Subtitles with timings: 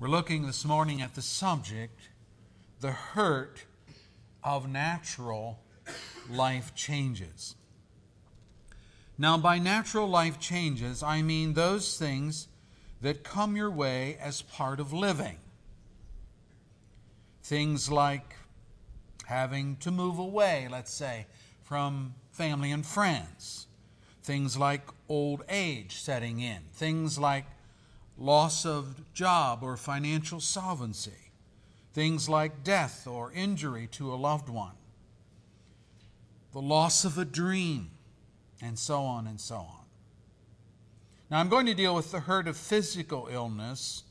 [0.00, 2.08] We're looking this morning at the subject,
[2.80, 3.66] the hurt
[4.42, 5.58] of natural
[6.30, 7.54] life changes.
[9.18, 12.48] Now, by natural life changes, I mean those things
[13.02, 15.36] that come your way as part of living.
[17.42, 18.36] Things like
[19.26, 21.26] having to move away, let's say,
[21.60, 23.66] from family and friends.
[24.22, 26.62] Things like old age setting in.
[26.72, 27.44] Things like
[28.20, 31.32] loss of job or financial solvency.
[31.92, 34.74] Things like death or injury to a loved one.
[36.52, 37.90] The loss of a dream,
[38.62, 39.84] and so on and so on.
[41.30, 44.02] Now, I'm going to deal with the hurt of physical illness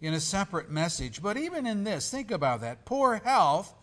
[0.00, 2.84] in a separate message, but even in this, think about that.
[2.84, 3.74] Poor health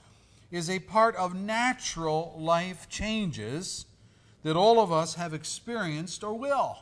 [0.49, 3.85] is a part of natural life changes
[4.43, 6.77] that all of us have experienced or will.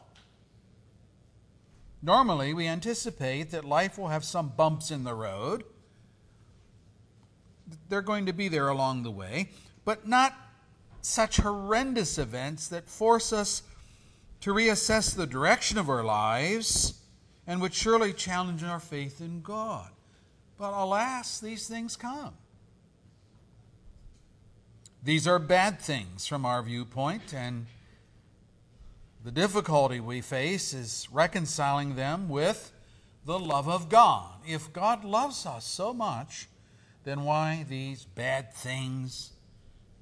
[2.06, 5.64] Normally, we anticipate that life will have some bumps in the road.
[7.90, 9.50] They're going to be there along the way,
[9.86, 10.36] but not
[11.02, 13.64] such horrendous events that force us
[14.42, 17.02] to reassess the direction of our lives
[17.48, 19.90] and would surely challenge our faith in God.
[20.60, 22.36] But alas, these things come.
[25.04, 27.66] These are bad things from our viewpoint, and
[29.26, 32.72] the difficulty we face is reconciling them with
[33.26, 34.32] the love of God.
[34.48, 36.48] If God loves us so much,
[37.06, 39.32] then why these bad things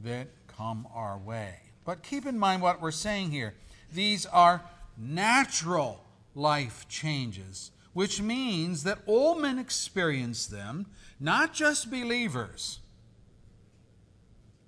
[0.02, 1.56] that come our way?
[1.86, 3.54] But keep in mind what we're saying here.
[3.94, 4.62] These are
[4.98, 6.04] natural
[6.36, 10.88] life changes, which means that all men experience them,
[11.18, 12.80] not just believers.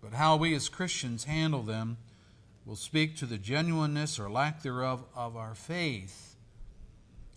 [0.02, 1.98] But how we as Christians handle them
[2.66, 6.36] will speak to the genuineness or lack thereof of our faith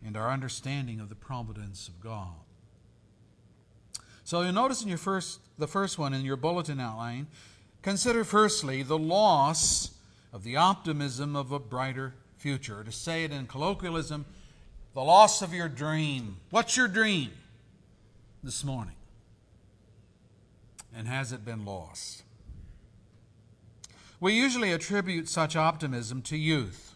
[0.04, 2.34] and our understanding of the providence of God.
[4.24, 7.26] So you'll notice in your first the first one in your bulletin outline,
[7.82, 9.91] consider firstly the loss
[10.32, 12.84] of the optimism of a brighter future.
[12.84, 14.24] To say it in colloquialism,
[14.94, 16.36] the loss of your dream.
[16.50, 17.30] What's your dream
[18.42, 18.94] this morning?
[20.94, 22.22] And has it been lost?
[24.20, 26.94] We usually attribute such optimism to youth.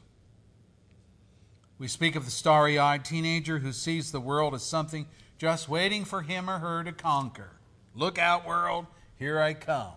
[1.79, 5.07] We speak of the starry eyed teenager who sees the world as something
[5.39, 7.51] just waiting for him or her to conquer.
[7.95, 9.93] Look out, world, here I come.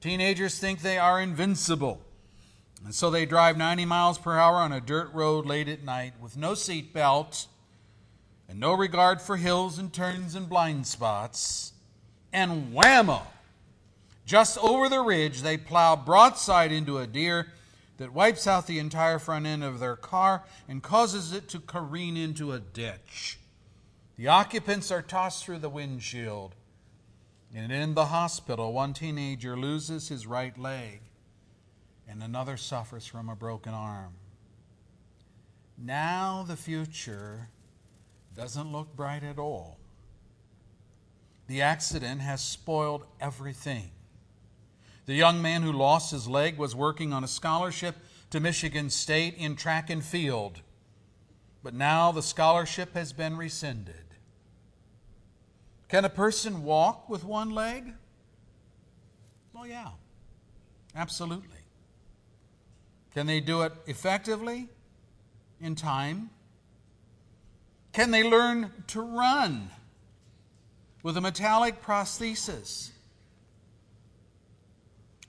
[0.00, 2.00] Teenagers think they are invincible,
[2.84, 6.14] and so they drive 90 miles per hour on a dirt road late at night
[6.20, 7.46] with no seat belt
[8.48, 11.72] and no regard for hills and turns and blind spots.
[12.32, 13.22] And whammo!
[14.24, 17.48] Just over the ridge, they plow broadside into a deer
[17.98, 22.16] that wipes out the entire front end of their car and causes it to careen
[22.16, 23.38] into a ditch.
[24.16, 26.54] The occupants are tossed through the windshield.
[27.54, 31.02] And in the hospital, one teenager loses his right leg
[32.08, 34.14] and another suffers from a broken arm.
[35.78, 37.48] Now the future
[38.36, 39.78] doesn't look bright at all.
[41.46, 43.90] The accident has spoiled everything.
[45.06, 47.96] The young man who lost his leg was working on a scholarship
[48.30, 50.60] to Michigan State in track and field.
[51.62, 53.94] But now the scholarship has been rescinded.
[55.88, 57.92] Can a person walk with one leg?
[59.54, 59.88] Oh, yeah,
[60.96, 61.58] absolutely.
[63.12, 64.68] Can they do it effectively
[65.60, 66.30] in time?
[67.92, 69.70] Can they learn to run
[71.02, 72.90] with a metallic prosthesis?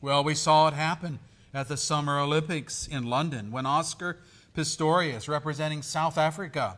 [0.03, 1.19] Well, we saw it happen
[1.53, 4.19] at the Summer Olympics in London when Oscar
[4.53, 6.77] Pistorius, representing South Africa,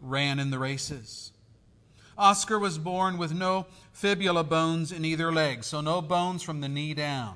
[0.00, 1.32] ran in the races.
[2.16, 6.68] Oscar was born with no fibula bones in either leg, so no bones from the
[6.68, 7.34] knee down.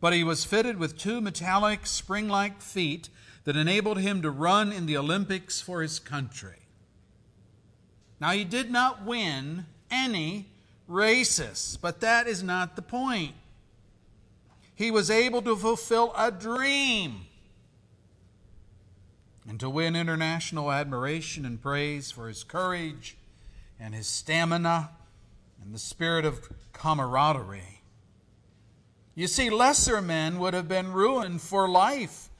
[0.00, 3.08] But he was fitted with two metallic spring like feet
[3.44, 6.58] that enabled him to run in the Olympics for his country.
[8.20, 10.48] Now, he did not win any
[10.88, 13.34] racists, but that is not the point.
[14.74, 17.26] He was able to fulfill a dream
[19.48, 23.16] and to win international admiration and praise for his courage
[23.78, 24.90] and his stamina
[25.62, 27.82] and the spirit of camaraderie.
[29.14, 32.30] You see, lesser men would have been ruined for life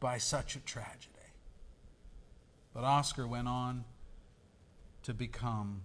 [0.00, 1.08] by such a tragedy.
[2.72, 3.84] But Oscar went on
[5.02, 5.82] to become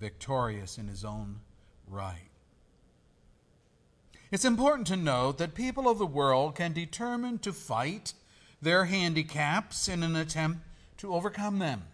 [0.00, 1.40] victorious in his own
[1.88, 2.30] right.
[4.30, 8.14] It's important to note that people of the world can determine to fight
[8.60, 10.60] their handicaps in an attempt
[10.98, 11.84] to overcome them.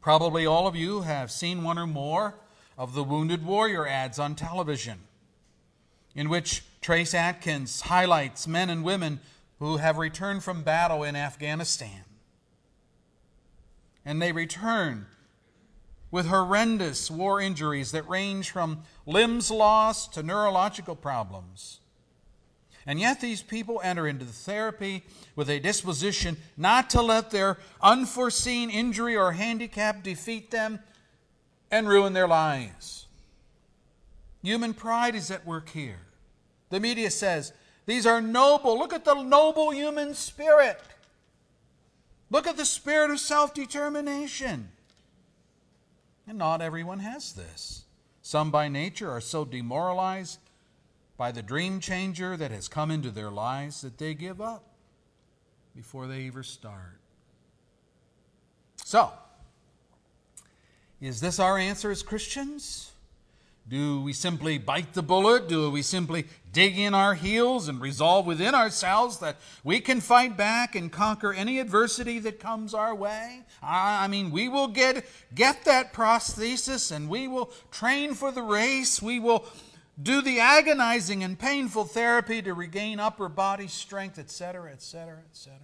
[0.00, 2.34] Probably all of you have seen one or more
[2.78, 5.00] of the Wounded Warrior ads on television,
[6.14, 9.20] in which Trace Atkins highlights men and women
[9.58, 12.04] who have returned from battle in Afghanistan.
[14.04, 15.06] And they return
[16.10, 21.80] with horrendous war injuries that range from limbs lost to neurological problems.
[22.86, 25.04] And yet, these people enter into the therapy
[25.36, 30.80] with a disposition not to let their unforeseen injury or handicap defeat them
[31.70, 33.06] and ruin their lives.
[34.42, 36.00] Human pride is at work here.
[36.70, 37.52] The media says
[37.86, 38.78] these are noble.
[38.78, 40.80] Look at the noble human spirit.
[42.30, 44.70] Look at the spirit of self determination.
[46.30, 47.86] And not everyone has this.
[48.22, 50.38] Some by nature are so demoralized
[51.16, 54.62] by the dream changer that has come into their lives that they give up
[55.74, 57.00] before they ever start.
[58.84, 59.10] So,
[61.00, 62.92] is this our answer as Christians?
[63.70, 65.48] Do we simply bite the bullet?
[65.48, 70.36] Do we simply dig in our heels and resolve within ourselves that we can fight
[70.36, 73.42] back and conquer any adversity that comes our way?
[73.62, 75.06] I mean, we will get,
[75.36, 79.00] get that prosthesis and we will train for the race.
[79.00, 79.44] We will
[80.02, 85.56] do the agonizing and painful therapy to regain upper body strength, etc., etc., etc.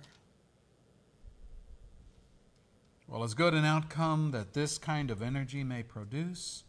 [3.08, 6.62] Well, as good an outcome that this kind of energy may produce,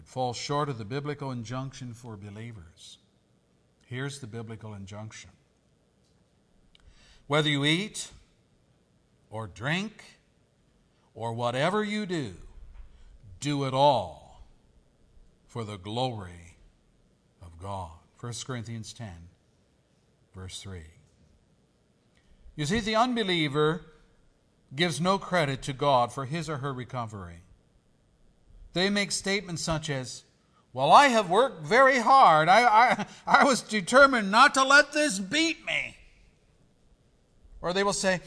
[0.00, 2.96] it falls short of the biblical injunction for believers.
[3.84, 5.28] Here's the biblical injunction
[7.26, 8.10] Whether you eat
[9.28, 10.02] or drink
[11.14, 12.32] or whatever you do,
[13.40, 14.40] do it all
[15.46, 16.56] for the glory
[17.42, 17.90] of God.
[18.20, 19.06] 1 Corinthians 10,
[20.34, 20.80] verse 3.
[22.56, 23.82] You see, the unbeliever
[24.74, 27.42] gives no credit to God for his or her recovery.
[28.72, 30.24] They make statements such as,
[30.72, 32.48] Well, I have worked very hard.
[32.48, 33.06] I, I,
[33.40, 35.96] I was determined not to let this beat me.
[37.60, 38.20] Or they will say,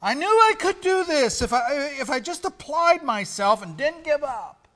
[0.00, 4.04] I knew I could do this if I, if I just applied myself and didn't
[4.04, 4.68] give up.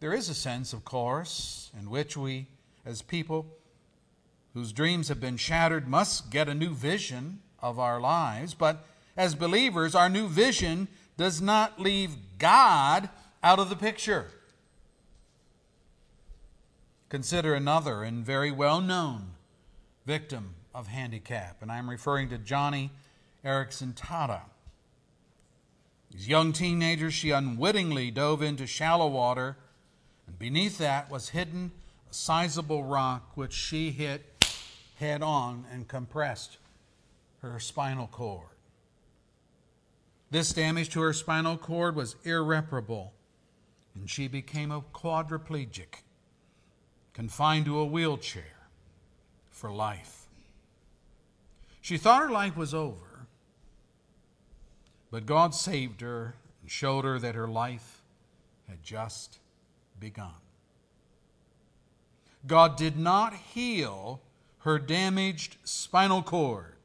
[0.00, 2.46] There is a sense, of course, in which we,
[2.84, 3.46] as people
[4.54, 8.54] whose dreams have been shattered, must get a new vision of our lives.
[8.54, 8.86] But
[9.16, 13.08] as believers, our new vision does not leave God
[13.42, 14.26] out of the picture.
[17.08, 19.30] Consider another and very well known
[20.04, 22.90] victim of handicap, and I'm referring to Joni
[23.44, 24.42] Eareckson Tada.
[26.14, 29.56] As young teenager, she unwittingly dove into shallow water,
[30.26, 31.72] and beneath that was hidden
[32.10, 34.22] a sizable rock which she hit
[34.98, 36.58] head on and compressed
[37.42, 38.55] her spinal cord.
[40.30, 43.12] This damage to her spinal cord was irreparable,
[43.94, 46.02] and she became a quadriplegic,
[47.12, 48.68] confined to a wheelchair
[49.50, 50.26] for life.
[51.80, 53.26] She thought her life was over,
[55.10, 58.02] but God saved her and showed her that her life
[58.68, 59.38] had just
[60.00, 60.34] begun.
[62.46, 64.20] God did not heal
[64.58, 66.75] her damaged spinal cord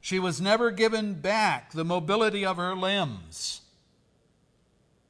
[0.00, 3.60] she was never given back the mobility of her limbs.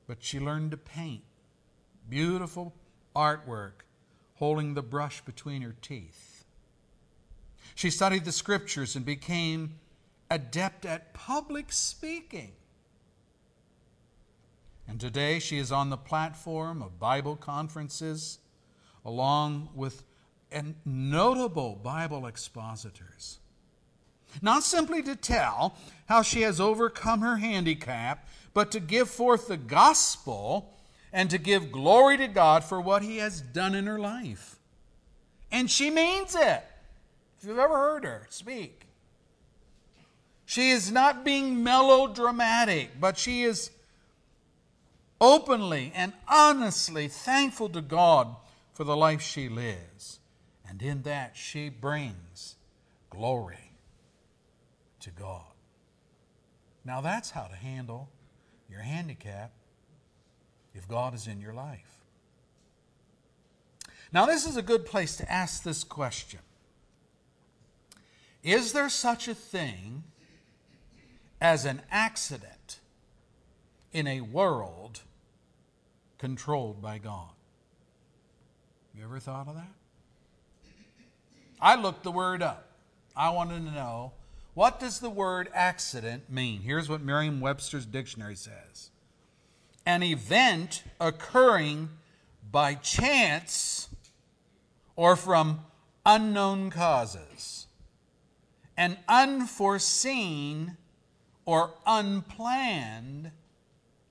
[0.06, 1.23] But she learned to paint
[2.09, 2.75] beautiful
[3.14, 3.85] artwork
[4.35, 6.44] holding the brush between her teeth.
[7.75, 9.78] She studied the scriptures and became
[10.30, 12.52] adept at public speaking.
[14.88, 18.38] And today she is on the platform of Bible conferences
[19.04, 20.02] along with
[20.85, 23.38] notable Bible expositors.
[24.43, 29.57] Not simply to tell how she has overcome her handicap, but to give forth the
[29.57, 30.75] gospel
[31.13, 34.59] and to give glory to God for what He has done in her life.
[35.53, 36.65] And she means it.
[37.39, 38.87] If you've ever heard her speak,
[40.45, 43.71] she is not being melodramatic, but she is
[45.21, 48.35] openly and honestly thankful to God
[48.73, 50.19] for the life she lives.
[50.69, 52.57] And in that, she brings
[53.11, 53.70] glory
[55.00, 55.42] to God.
[56.85, 58.09] Now, that's how to handle
[58.71, 59.52] your handicap
[60.75, 62.04] if God is in your life.
[64.12, 66.40] Now, this is a good place to ask this question
[68.42, 70.04] Is there such a thing
[71.40, 72.80] as an accident
[73.92, 75.00] in a world
[76.19, 77.30] controlled by God?
[78.97, 79.73] You ever thought of that?
[81.61, 82.66] I looked the word up.
[83.14, 84.12] I wanted to know
[84.61, 86.61] What does the word accident mean?
[86.61, 88.90] Here's what Merriam Webster's dictionary says
[89.87, 91.88] an event occurring
[92.52, 93.88] by chance
[94.97, 95.64] or from
[96.05, 97.69] unknown causes,
[98.76, 100.76] an unforeseen
[101.47, 103.31] or unplanned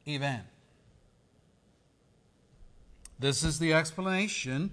[0.08, 0.48] event.
[3.20, 4.72] This is the explanation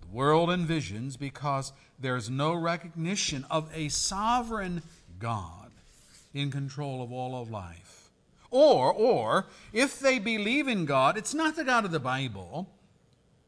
[0.00, 4.82] the world envisions because there's no recognition of a sovereign
[5.20, 5.70] God
[6.34, 8.10] in control of all of life.
[8.50, 12.68] Or, or, if they believe in God, it's not the God of the Bible.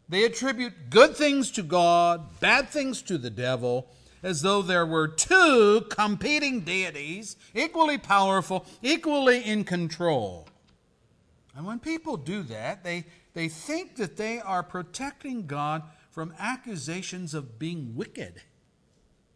[0.09, 3.89] They attribute good things to God, bad things to the devil,
[4.23, 10.47] as though there were two competing deities, equally powerful, equally in control.
[11.57, 17.35] And when people do that, they, they think that they are protecting God from accusations
[17.35, 18.43] of being wicked.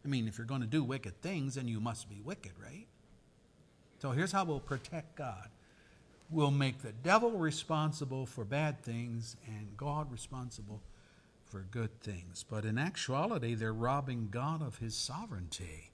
[0.07, 2.87] I mean, if you're going to do wicked things, then you must be wicked, right?
[3.99, 5.49] So here's how we'll protect God
[6.29, 10.83] we'll make the devil responsible for bad things and God responsible
[11.45, 12.45] for good things.
[12.49, 15.93] But in actuality, they're robbing God of his sovereignty.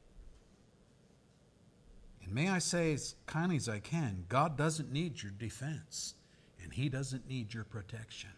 [2.24, 6.14] And may I say as kindly as I can, God doesn't need your defense,
[6.62, 8.30] and he doesn't need your protection.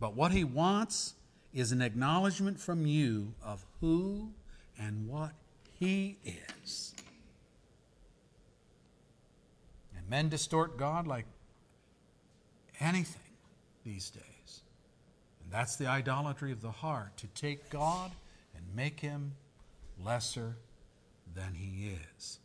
[0.00, 1.14] But what he wants
[1.54, 4.30] is an acknowledgement from you of who
[4.78, 5.32] and what
[5.78, 6.94] he is.
[9.96, 11.26] And men distort God like
[12.80, 13.20] anything
[13.84, 14.60] these days.
[15.42, 18.10] And that's the idolatry of the heart to take God
[18.54, 19.32] and make him
[20.04, 20.56] lesser
[21.34, 22.38] than he is.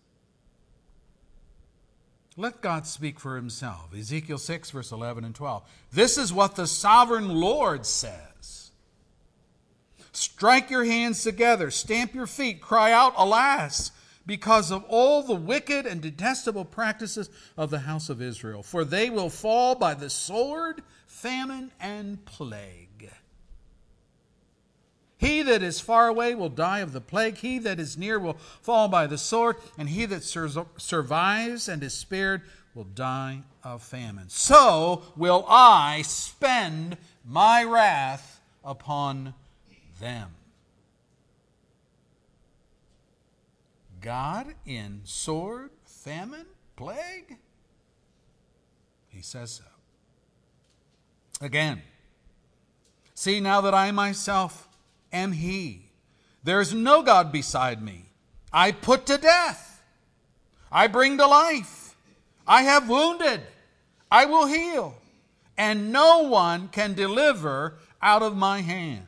[2.36, 3.94] Let God speak for himself.
[3.96, 5.64] Ezekiel 6, verse 11 and 12.
[5.92, 8.63] This is what the sovereign Lord says
[10.14, 13.92] Strike your hands together, stamp your feet, cry out, Alas,
[14.26, 18.64] because of all the wicked and detestable practices of the house of Israel.
[18.64, 23.10] For they will fall by the sword, famine, and plague.
[25.18, 27.38] He that is far away will die of the plague.
[27.38, 29.56] He that is near will fall by the sword.
[29.78, 32.42] And he that sur- survives and is spared
[32.76, 34.28] will die of famine.
[34.28, 39.34] So will I spend my wrath upon
[40.04, 40.36] them.
[44.02, 46.46] God in sword, famine,
[46.76, 47.38] plague?
[49.08, 49.64] He says so.
[51.40, 51.82] Again,
[53.14, 54.68] see now that I myself
[55.14, 55.86] am He.
[56.44, 58.10] There is no God beside me.
[58.52, 59.82] I put to death.
[60.70, 61.96] I bring to life.
[62.46, 63.40] I have wounded.
[64.12, 64.96] I will heal.
[65.58, 69.08] And no one can deliver out of my hand.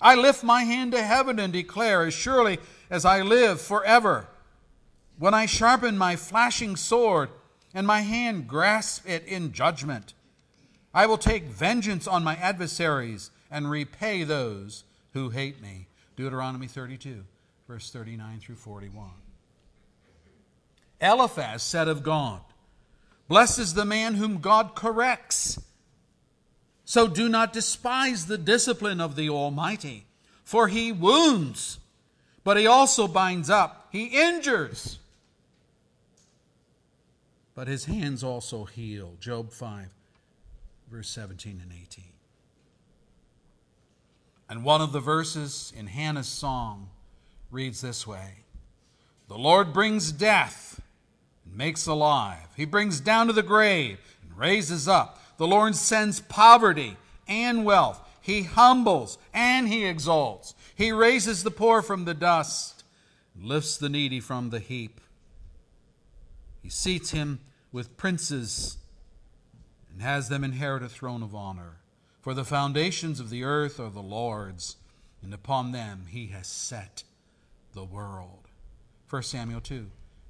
[0.00, 2.58] I lift my hand to heaven and declare, as surely
[2.90, 4.28] as I live forever,
[5.18, 7.30] when I sharpen my flashing sword
[7.74, 10.12] and my hand grasp it in judgment,
[10.92, 15.88] I will take vengeance on my adversaries and repay those who hate me.
[16.16, 17.24] Deuteronomy 32,
[17.68, 19.10] verse 39 through 41.
[21.00, 22.40] Eliphaz said of God,
[23.28, 25.60] Blessed is the man whom God corrects.
[26.86, 30.06] So do not despise the discipline of the Almighty,
[30.44, 31.80] for he wounds,
[32.44, 35.00] but he also binds up, he injures,
[37.56, 39.14] but his hands also heal.
[39.18, 39.88] Job 5,
[40.88, 42.04] verse 17 and 18.
[44.48, 46.88] And one of the verses in Hannah's song
[47.50, 48.44] reads this way
[49.26, 50.80] The Lord brings death
[51.44, 55.20] and makes alive, He brings down to the grave and raises up.
[55.38, 56.96] The Lord sends poverty
[57.28, 58.00] and wealth.
[58.20, 60.54] He humbles and He exalts.
[60.74, 62.84] He raises the poor from the dust,
[63.40, 65.00] lifts the needy from the heap.
[66.62, 67.38] He seats him
[67.70, 68.78] with princes
[69.92, 71.76] and has them inherit a throne of honor.
[72.20, 74.76] For the foundations of the earth are the Lord's,
[75.22, 77.04] and upon them he has set
[77.72, 78.48] the world.
[79.08, 79.86] 1 Samuel 2,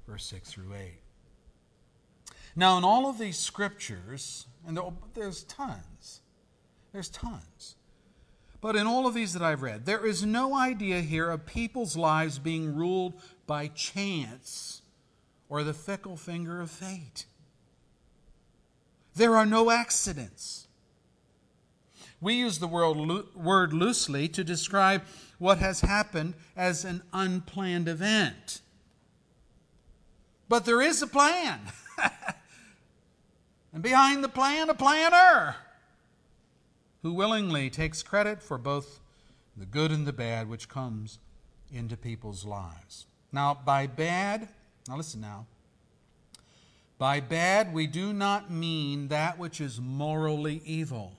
[0.07, 1.06] verse 6 through 8.
[2.57, 4.79] Now, in all of these scriptures, and
[5.13, 6.21] there's tons,
[6.91, 7.75] there's tons.
[8.61, 11.95] But in all of these that I've read, there is no idea here of people's
[11.95, 13.13] lives being ruled
[13.45, 14.81] by chance
[15.49, 17.25] or the fickle finger of fate.
[19.15, 20.67] There are no accidents.
[22.19, 25.03] We use the word loosely to describe
[25.37, 28.61] what has happened as an unplanned event.
[30.49, 31.59] But there is a plan.
[33.77, 35.55] and behind the plan, a planner
[37.03, 38.99] who willingly takes credit for both
[39.55, 41.19] the good and the bad which comes
[41.71, 43.05] into people's lives.
[43.31, 44.47] Now, by bad,
[44.87, 45.45] now listen now.
[46.97, 51.13] By bad, we do not mean that which is morally evil.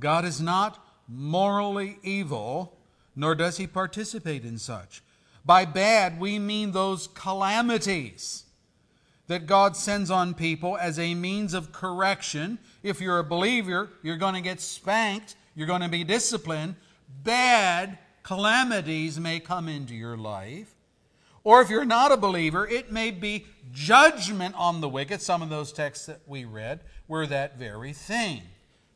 [0.00, 2.78] God is not morally evil,
[3.14, 5.02] nor does he participate in such.
[5.44, 8.44] By bad, we mean those calamities
[9.30, 12.58] that God sends on people as a means of correction.
[12.82, 16.74] If you're a believer, you're going to get spanked, you're going to be disciplined.
[17.22, 20.74] Bad calamities may come into your life.
[21.44, 25.22] Or if you're not a believer, it may be judgment on the wicked.
[25.22, 28.42] Some of those texts that we read were that very thing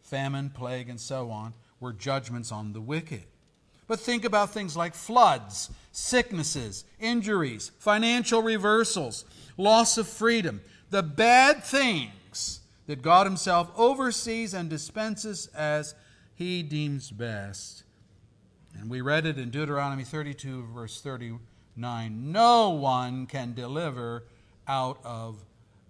[0.03, 3.23] famine, plague, and so on were judgments on the wicked.
[3.87, 9.25] But think about things like floods, sicknesses, injuries, financial reversals,
[9.57, 15.95] loss of freedom, the bad things that God Himself oversees and dispenses as
[16.35, 17.85] He deems best.
[18.79, 24.25] And we read it in Deuteronomy 32, verse 39 No one can deliver
[24.67, 25.45] out of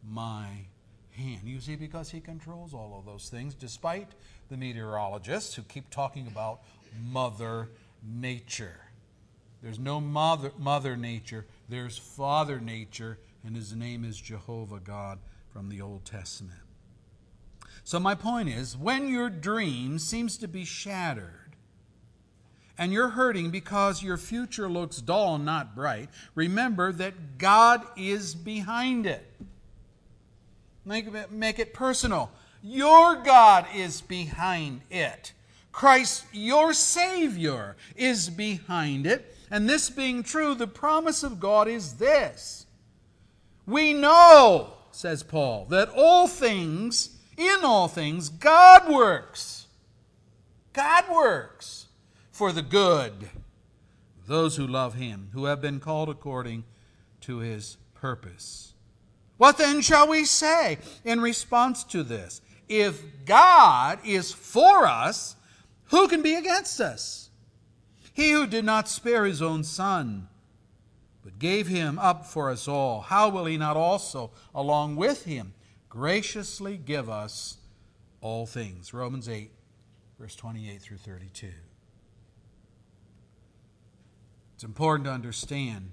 [0.06, 0.66] my
[1.12, 1.40] hand.
[1.44, 4.09] You see, because He controls all of those things, despite
[4.49, 6.61] the meteorologists who keep talking about
[7.02, 7.71] Mother
[8.02, 8.80] Nature.
[9.62, 15.19] There's no mother, mother Nature, there's Father Nature, and his name is Jehovah God
[15.53, 16.59] from the Old Testament.
[17.85, 21.57] So, my point is when your dream seems to be shattered
[22.79, 28.35] and you're hurting because your future looks dull and not bright, remember that God is
[28.35, 29.31] behind it.
[30.85, 32.31] Make it, make it personal.
[32.63, 35.33] Your God is behind it.
[35.71, 39.37] Christ, your Savior, is behind it.
[39.51, 42.65] And this being true, the promise of God is this
[43.66, 49.66] We know, says Paul, that all things, in all things, God works.
[50.73, 51.87] God works
[52.30, 53.30] for the good
[54.26, 56.64] those who love Him, who have been called according
[57.23, 58.72] to His purpose.
[59.37, 62.40] What then shall we say in response to this?
[62.68, 65.37] If God is for us,
[65.87, 67.31] who can be against us?
[68.12, 70.29] He who did not spare his own son,
[71.25, 75.55] but gave him up for us all, how will he not also, along with him,
[75.89, 77.57] graciously give us
[78.21, 78.93] all things?
[78.93, 79.51] Romans 8,
[80.21, 81.49] verse 28 through 32.
[84.55, 85.93] It's important to understand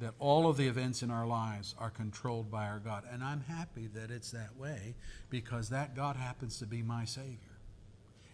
[0.00, 3.04] that all of the events in our lives are controlled by our God.
[3.10, 4.96] And I'm happy that it's that way
[5.30, 7.38] because that God happens to be my Savior.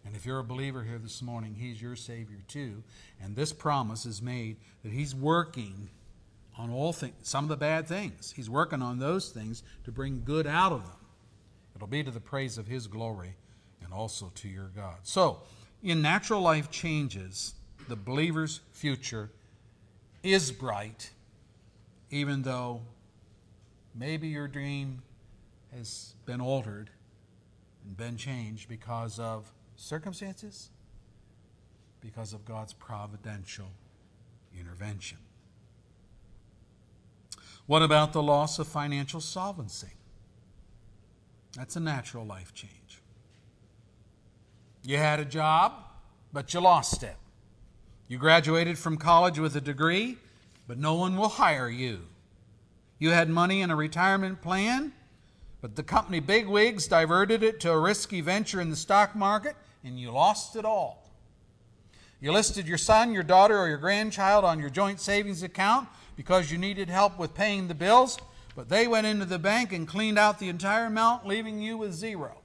[0.06, 2.82] And if you're a believer here this morning, He's your Savior too.
[3.22, 5.90] And this promise is made that He's working
[6.58, 8.32] on all things, some of the bad things.
[8.34, 10.96] He's working on those things to bring good out of them.
[11.76, 13.36] It'll be to the praise of His glory
[13.82, 14.98] and also to your God.
[15.04, 15.42] So,
[15.82, 17.54] in natural life changes,
[17.88, 19.30] the believer's future
[20.24, 21.12] is bright
[22.10, 22.82] even though
[23.94, 25.02] maybe your dream
[25.74, 26.90] has been altered
[27.84, 30.70] and been changed because of circumstances,
[32.00, 33.68] because of God's providential
[34.58, 35.18] intervention.
[37.68, 39.90] What about the loss of financial solvency?
[41.54, 43.02] That's a natural life change.
[44.82, 45.74] You had a job,
[46.32, 47.16] but you lost it.
[48.08, 50.16] You graduated from college with a degree,
[50.66, 52.06] but no one will hire you.
[52.98, 54.94] You had money in a retirement plan,
[55.60, 60.00] but the company bigwigs diverted it to a risky venture in the stock market, and
[60.00, 61.06] you lost it all.
[62.18, 65.86] You listed your son, your daughter, or your grandchild on your joint savings account
[66.18, 68.18] because you needed help with paying the bills,
[68.56, 71.94] but they went into the bank and cleaned out the entire amount, leaving you with
[71.94, 72.36] zero.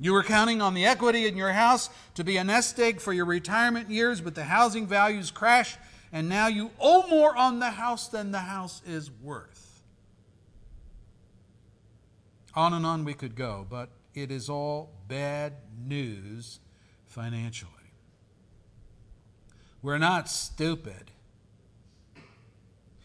[0.00, 3.12] You were counting on the equity in your house to be a nest egg for
[3.12, 5.78] your retirement years, but the housing values crashed,
[6.12, 9.84] and now you owe more on the house than the house is worth.
[12.56, 15.52] On and on we could go, but it is all bad
[15.86, 16.58] news
[17.06, 17.77] financially.
[19.82, 21.10] We're not stupid.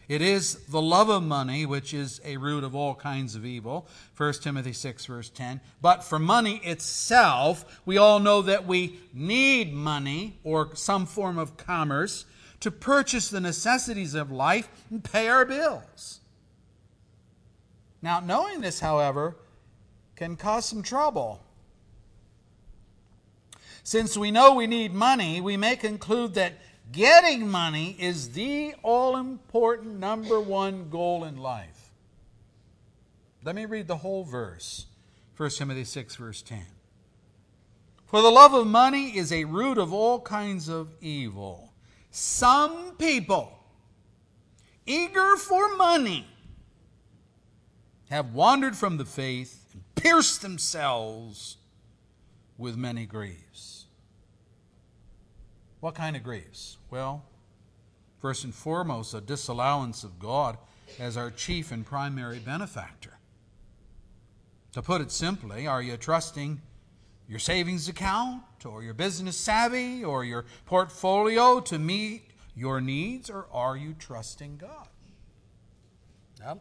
[0.06, 3.86] It is the love of money which is a root of all kinds of evil.
[4.16, 5.60] 1 Timothy 6, verse 10.
[5.80, 11.56] But for money itself, we all know that we need money or some form of
[11.56, 12.26] commerce
[12.60, 16.20] to purchase the necessities of life and pay our bills.
[18.02, 19.36] Now, knowing this, however,
[20.16, 21.43] can cause some trouble.
[23.84, 26.54] Since we know we need money, we may conclude that
[26.92, 31.92] Getting money is the all important number one goal in life.
[33.42, 34.86] Let me read the whole verse
[35.36, 36.62] 1 Timothy 6, verse 10.
[38.06, 41.72] For the love of money is a root of all kinds of evil.
[42.10, 43.58] Some people,
[44.86, 46.28] eager for money,
[48.10, 51.56] have wandered from the faith and pierced themselves
[52.56, 53.86] with many griefs.
[55.80, 56.78] What kind of griefs?
[56.90, 57.24] Well,
[58.18, 60.56] first and foremost, a disallowance of God
[60.98, 63.18] as our chief and primary benefactor.
[64.72, 66.60] To put it simply, are you trusting
[67.28, 73.46] your savings account or your business savvy or your portfolio to meet your needs, or
[73.52, 74.88] are you trusting God?
[76.40, 76.60] Now,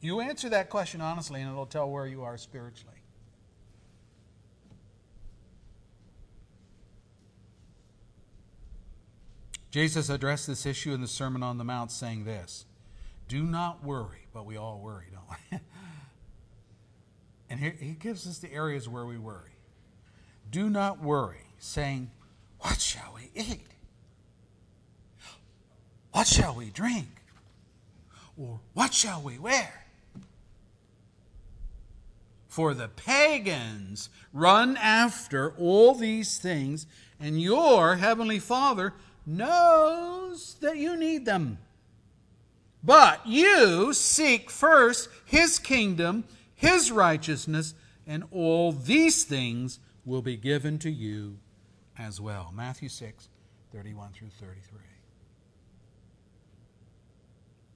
[0.00, 2.93] you answer that question honestly, and it'll tell where you are spiritually.
[9.74, 12.64] Jesus addressed this issue in the Sermon on the Mount, saying this
[13.26, 15.58] Do not worry, but we all worry, don't we?
[17.50, 19.56] and here, he gives us the areas where we worry.
[20.48, 22.12] Do not worry, saying,
[22.60, 23.66] What shall we eat?
[26.12, 27.08] What shall we drink?
[28.36, 29.86] Or what shall we wear?
[32.46, 36.86] For the pagans run after all these things,
[37.18, 38.94] and your heavenly Father
[39.26, 41.58] knows that you need them.
[42.82, 47.74] But you seek first his kingdom, his righteousness,
[48.06, 51.38] and all these things will be given to you
[51.98, 52.52] as well.
[52.54, 53.28] Matthew 6,
[53.72, 54.80] 31 through 33.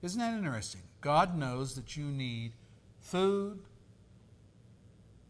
[0.02, 0.82] Isn't that interesting?
[1.00, 2.52] God knows that you need
[3.00, 3.60] food,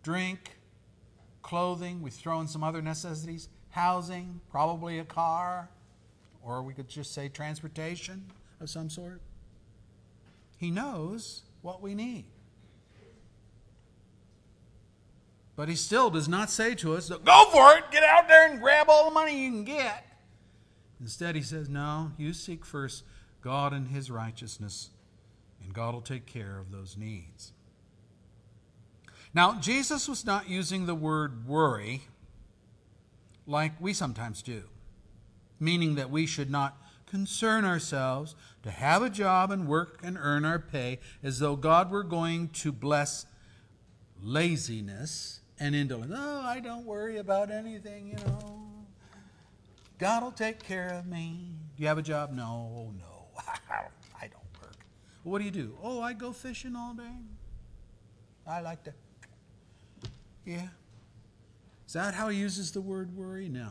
[0.03, 0.59] drink,
[1.43, 2.03] clothing.
[2.03, 5.71] We throw in some other necessities, housing, probably a car,
[6.49, 8.25] or we could just say transportation
[8.61, 9.21] of some sort.
[10.57, 12.25] He knows what we need.
[15.55, 18.61] But he still does not say to us, go for it, get out there and
[18.61, 20.07] grab all the money you can get.
[21.01, 23.05] Instead, he says, no, you seek first
[23.41, 24.91] God and his righteousness,
[25.63, 27.53] and God will take care of those needs.
[29.35, 32.03] Now, Jesus was not using the word worry
[33.47, 34.65] like we sometimes do,
[35.61, 40.45] meaning that we should not concern ourselves to have a job and work and earn
[40.45, 43.27] our pay as though God were going to bless
[44.23, 46.13] laziness and indolence.
[46.15, 48.59] Oh, I don't worry about anything, you know.
[49.99, 51.53] God will take care of me.
[51.77, 52.31] Do you have a job?
[52.33, 53.27] No, no.
[54.21, 54.77] I don't work.
[55.25, 55.77] Well, what do you do?
[55.83, 57.17] Oh, I go fishing all day.
[58.47, 58.95] I like to.
[60.45, 60.69] Yeah.
[61.87, 63.49] Is that how he uses the word worry?
[63.49, 63.71] No.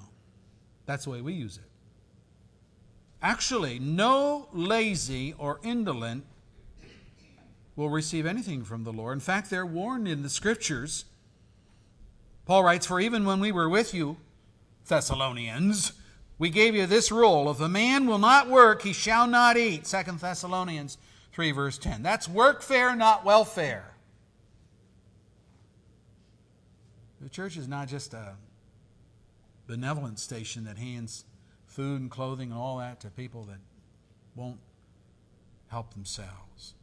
[0.86, 1.67] That's the way we use it.
[3.22, 6.24] Actually, no lazy or indolent
[7.76, 9.14] will receive anything from the Lord.
[9.14, 11.06] In fact, they're warned in the scriptures
[12.48, 14.16] Paul writes, For even when we were with you,
[14.88, 15.92] Thessalonians,
[16.40, 19.84] we gave you this rule if a man will not work, he shall not eat.
[19.84, 20.98] 2 Thessalonians
[21.34, 22.04] 3, verse 10.
[22.04, 23.92] That's workfare, not welfare.
[27.20, 28.36] The church is not just a
[29.68, 31.26] benevolent station that hands
[31.78, 33.60] food and clothing and all that to people that
[34.36, 34.58] won't
[35.68, 36.74] help themselves.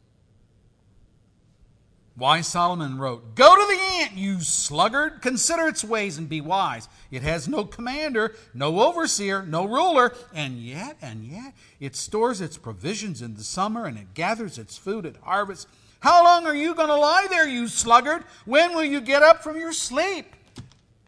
[2.14, 6.88] Why Solomon wrote, Go to the ant, you sluggard, consider its ways and be wise.
[7.10, 12.56] It has no commander, no overseer, no ruler, and yet, and yet, it stores its
[12.56, 15.66] provisions in the summer and it gathers its food at harvest.
[15.98, 18.22] How long are you going to lie there, you sluggard?
[18.44, 20.26] When will you get up from your sleep?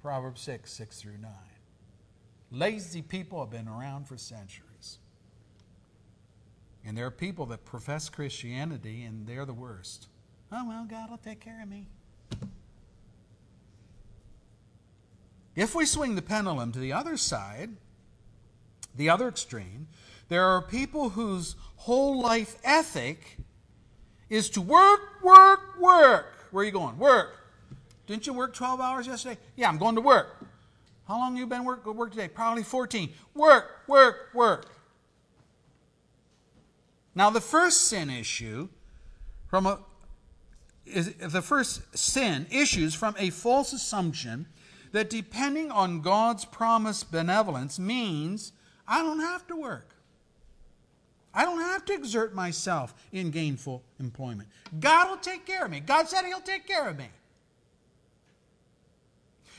[0.02, 1.30] Proverbs 6, 6 through 9.
[2.56, 4.98] Lazy people have been around for centuries.
[6.86, 10.06] And there are people that profess Christianity, and they're the worst.
[10.50, 11.86] Oh, well, God will take care of me.
[15.54, 17.70] If we swing the pendulum to the other side,
[18.94, 19.88] the other extreme,
[20.30, 23.36] there are people whose whole life ethic
[24.30, 26.48] is to work, work, work.
[26.52, 26.96] Where are you going?
[26.96, 27.52] Work.
[28.06, 29.38] Didn't you work 12 hours yesterday?
[29.56, 30.45] Yeah, I'm going to work.
[31.06, 32.28] How long you been work work today?
[32.28, 33.10] Probably 14.
[33.34, 34.66] Work, work, work.
[37.14, 38.68] Now the first sin issue
[39.48, 39.78] from a
[40.84, 44.46] is, the first sin issues from a false assumption
[44.92, 48.52] that depending on God's promised benevolence means
[48.86, 49.90] I don't have to work.
[51.34, 54.48] I don't have to exert myself in gainful employment.
[54.80, 55.80] God will take care of me.
[55.80, 57.08] God said He'll take care of me.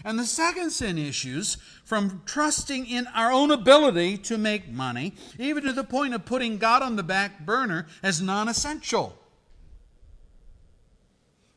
[0.05, 5.63] And the second sin issues from trusting in our own ability to make money, even
[5.63, 9.17] to the point of putting God on the back burner as non essential.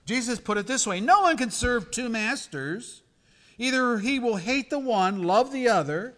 [0.07, 3.03] Jesus put it this way No one can serve two masters.
[3.59, 6.15] Either he will hate the one, love the other,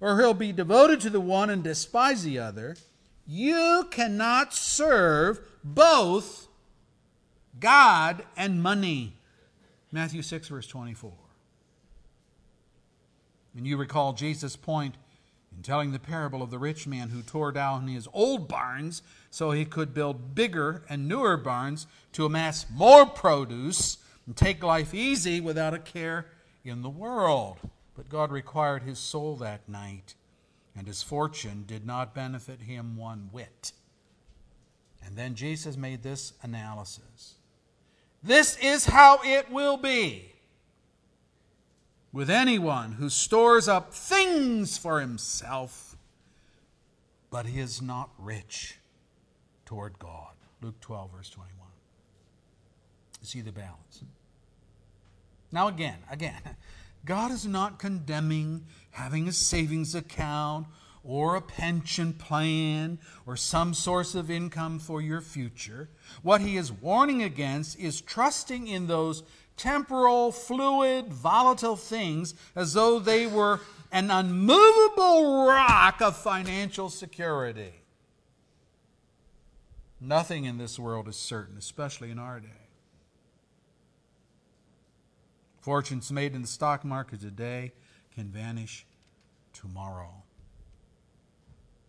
[0.00, 2.74] or he'll be devoted to the one and despise the other.
[3.26, 6.48] You cannot serve both
[7.60, 9.16] God and money.
[9.92, 11.12] Matthew 6, verse 24.
[13.56, 14.96] And you recall Jesus' point
[15.56, 19.50] in telling the parable of the rich man who tore down his old barns so
[19.50, 25.40] he could build bigger and newer barns to amass more produce and take life easy
[25.40, 26.26] without a care
[26.64, 27.58] in the world.
[27.96, 30.14] But God required his soul that night,
[30.76, 33.72] and his fortune did not benefit him one whit.
[35.06, 37.34] And then Jesus made this analysis
[38.22, 40.33] This is how it will be
[42.14, 45.96] with anyone who stores up things for himself,
[47.28, 48.78] but he is not rich
[49.66, 50.30] toward God.
[50.62, 51.68] Luke 12, verse 21.
[53.20, 54.04] You see the balance.
[55.50, 56.40] Now, again, again,
[57.04, 60.68] God is not condemning having a savings account
[61.02, 65.88] or a pension plan or some source of income for your future.
[66.22, 69.24] What he is warning against is trusting in those
[69.56, 73.60] temporal, fluid, volatile things as though they were
[73.92, 77.72] an unmovable rock of financial security.
[80.00, 82.48] Nothing in this world is certain, especially in our day.
[85.60, 87.72] Fortunes made in the stock market today
[88.14, 88.84] can vanish
[89.54, 90.24] tomorrow.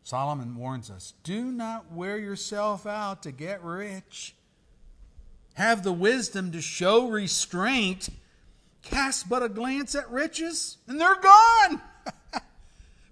[0.04, 4.36] Solomon warns us do not wear yourself out to get rich
[5.56, 8.10] have the wisdom to show restraint,
[8.82, 11.82] cast but a glance at riches, and they're gone.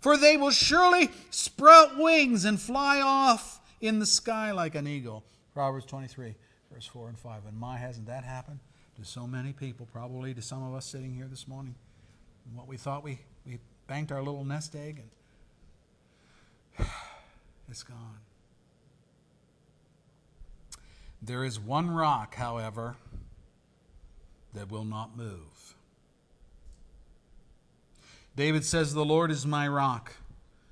[0.01, 5.23] For they will surely sprout wings and fly off in the sky like an eagle.
[5.53, 6.35] Proverbs 23,
[6.71, 7.45] verse 4 and 5.
[7.47, 8.59] And my, hasn't that happened
[8.97, 11.75] to so many people, probably to some of us sitting here this morning?
[12.53, 15.01] What we thought we, we banked our little nest egg
[16.77, 16.87] and
[17.69, 18.19] it's gone.
[21.25, 22.97] There is one rock, however,
[24.53, 25.75] that will not move.
[28.35, 30.17] David says, The Lord is my rock,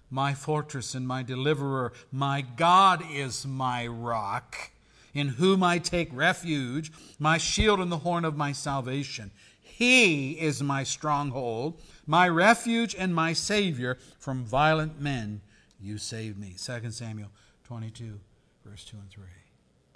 [0.09, 1.93] my fortress, and my deliverer.
[2.11, 4.71] My God is my rock,
[5.13, 9.31] in whom I take refuge, my shield and the horn of my salvation.
[9.61, 13.97] He is my stronghold, my refuge, and my Savior.
[14.19, 15.39] From violent men
[15.79, 16.55] you save me.
[16.57, 17.29] 2 Samuel
[17.63, 18.19] 22,
[18.65, 19.23] verse 2 and 3.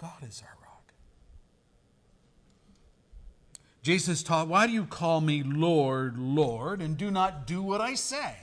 [0.05, 0.93] God is our rock.
[3.81, 7.95] Jesus taught, Why do you call me Lord, Lord, and do not do what I
[7.95, 8.35] say?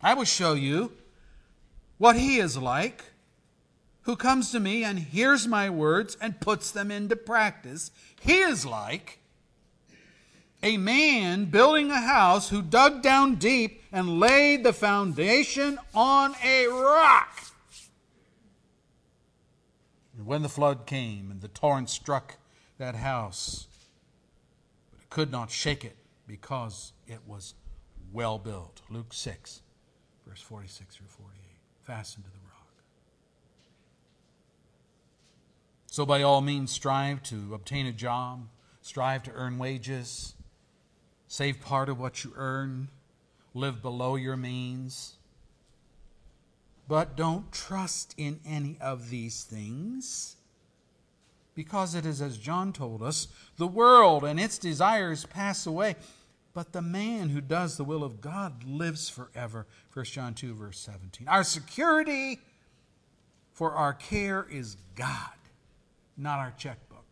[0.00, 0.92] I will show you
[1.98, 3.04] what he is like
[4.02, 7.90] who comes to me and hears my words and puts them into practice.
[8.20, 9.18] He is like
[10.62, 16.68] a man building a house who dug down deep and laid the foundation on a
[16.68, 17.51] rock.
[20.22, 22.36] And when the flood came and the torrent struck
[22.78, 23.66] that house,
[24.92, 25.96] but it could not shake it
[26.28, 27.54] because it was
[28.12, 28.82] well built.
[28.88, 29.62] Luke 6,
[30.24, 31.42] verse 46 through 48.
[31.82, 32.68] Fastened to the rock.
[35.86, 38.46] So, by all means, strive to obtain a job,
[38.80, 40.36] strive to earn wages,
[41.26, 42.90] save part of what you earn,
[43.54, 45.16] live below your means.
[46.92, 50.36] But don't trust in any of these things.
[51.54, 55.96] Because it is as John told us the world and its desires pass away,
[56.52, 59.66] but the man who does the will of God lives forever.
[59.94, 61.28] 1 John 2, verse 17.
[61.28, 62.40] Our security
[63.54, 65.38] for our care is God,
[66.18, 67.06] not our checkbook.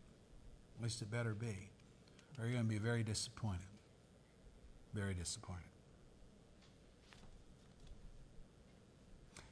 [0.77, 1.71] At least it better be.
[2.37, 3.61] Or you're going to be very disappointed.
[4.93, 5.63] Very disappointed.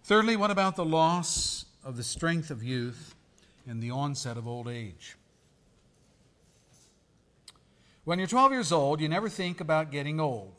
[0.10, 3.14] Thirdly, what about the loss of the strength of youth
[3.68, 5.16] and the onset of old age?
[8.06, 10.56] When you're 12 years old, you never think about getting old.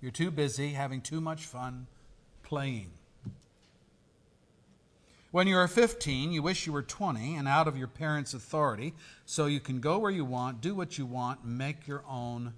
[0.00, 1.88] You're too busy having too much fun
[2.42, 2.90] playing.
[5.30, 8.94] When you're 15, you wish you were 20 and out of your parents' authority
[9.26, 12.54] so you can go where you want, do what you want, make your own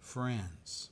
[0.00, 0.88] friends.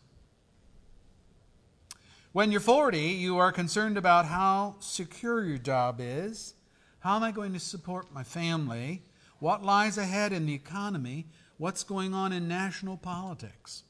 [2.32, 6.54] When you're 40, you are concerned about how secure your job is.
[7.00, 9.02] How am I going to support my family?
[9.40, 11.26] What lies ahead in the economy?
[11.56, 13.82] What's going on in national politics?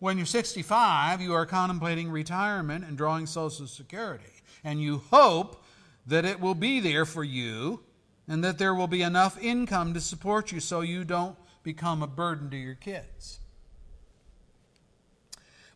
[0.00, 4.42] When you're 65, you are contemplating retirement and drawing Social Security.
[4.64, 5.62] And you hope
[6.06, 7.84] that it will be there for you
[8.26, 12.08] and that there will be enough income to support you so you don't become a
[12.08, 13.39] burden to your kids.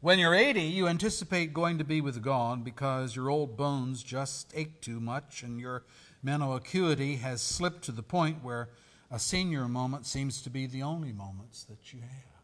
[0.05, 4.53] When you're 80, you anticipate going to be with God because your old bones just
[4.55, 5.83] ache too much and your
[6.23, 8.69] mental acuity has slipped to the point where
[9.11, 12.43] a senior moment seems to be the only moments that you have.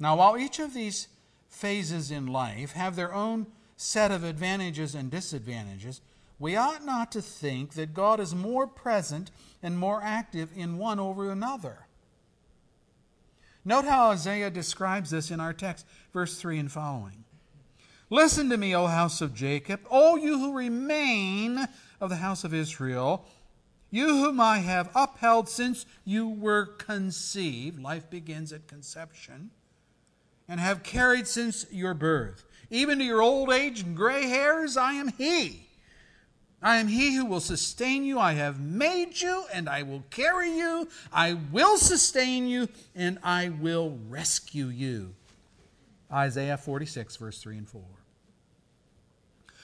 [0.00, 1.06] Now, while each of these
[1.48, 3.46] phases in life have their own
[3.76, 6.00] set of advantages and disadvantages,
[6.40, 9.30] we ought not to think that God is more present
[9.62, 11.85] and more active in one over another.
[13.66, 17.24] Note how Isaiah describes this in our text, verse 3 and following.
[18.10, 21.66] Listen to me, O house of Jacob, all you who remain
[22.00, 23.26] of the house of Israel,
[23.90, 27.80] you whom I have upheld since you were conceived.
[27.80, 29.50] Life begins at conception.
[30.48, 32.44] And have carried since your birth.
[32.70, 35.65] Even to your old age and gray hairs, I am He
[36.62, 38.18] I am he who will sustain you.
[38.18, 40.88] I have made you, and I will carry you.
[41.12, 45.14] I will sustain you, and I will rescue you.
[46.10, 47.82] Isaiah 46, verse 3 and 4.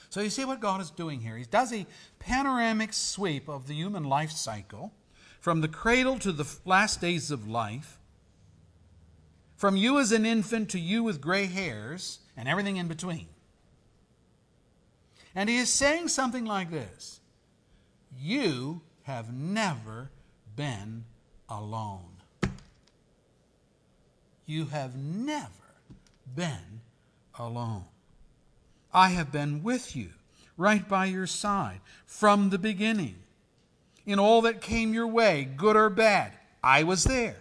[0.09, 1.35] So you see what God is doing here.
[1.35, 1.87] He does a
[2.19, 4.93] panoramic sweep of the human life cycle
[5.39, 7.97] from the cradle to the last days of life,
[9.57, 13.27] from you as an infant to you with gray hairs, and everything in between.
[15.35, 17.19] And he is saying something like this
[18.19, 20.09] You have never
[20.55, 21.05] been
[21.49, 22.05] alone.
[24.45, 25.49] You have never
[26.35, 26.81] been
[27.39, 27.85] alone.
[28.93, 30.09] I have been with you,
[30.57, 33.15] right by your side, from the beginning.
[34.05, 37.37] In all that came your way, good or bad, I was there.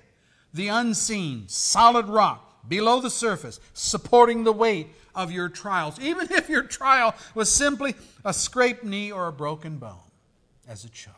[0.55, 6.49] The unseen, solid rock below the surface, supporting the weight of your trials, even if
[6.49, 7.95] your trial was simply
[8.25, 9.99] a scraped knee or a broken bone
[10.69, 11.17] as a child.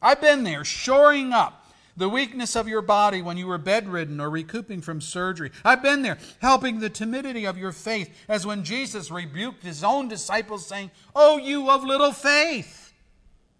[0.00, 1.62] I've been there shoring up
[1.96, 5.50] the weakness of your body when you were bedridden or recouping from surgery.
[5.64, 10.08] I've been there helping the timidity of your faith, as when Jesus rebuked his own
[10.08, 12.94] disciples, saying, Oh, you of little faith!